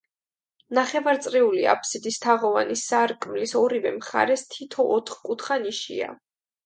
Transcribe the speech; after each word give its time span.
ნახევარწრიული 0.77 1.59
აფსიდის 1.73 2.17
თაღოვანი 2.25 2.77
სარკმლის 2.85 3.53
ორივე 3.63 3.93
მხარეს 3.99 4.47
თითო 4.55 4.87
ოთხკუთხა 4.97 5.59
ნიშია. 5.67 6.11